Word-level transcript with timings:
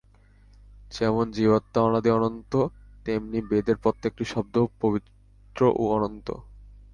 যেমন 0.91 1.25
জীবাত্মা 1.31 1.79
অনাদি 1.81 2.09
অনন্ত, 2.09 2.53
তেমনি 3.05 3.39
বেদের 3.41 3.77
প্রত্যেকটি 3.77 4.23
শব্দ 4.25 4.55
পবিত্র 4.81 5.61
ও 5.75 5.83
অনন্ত। 5.93 6.27